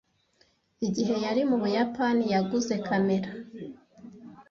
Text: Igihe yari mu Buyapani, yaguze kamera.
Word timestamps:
Igihe 0.87 1.15
yari 1.23 1.41
mu 1.49 1.55
Buyapani, 1.61 2.23
yaguze 2.33 2.73
kamera. 2.87 3.29